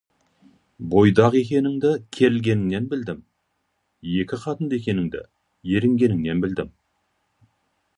Бойдақ 0.93 1.37
екеніңді 1.39 1.91
керілгеніңнен 2.17 2.89
білдім, 2.95 3.21
екі 4.25 4.41
қатынды 4.47 4.81
екеніңді 4.83 5.23
ерінгеніңнен 5.79 6.45
білдім. 6.47 6.79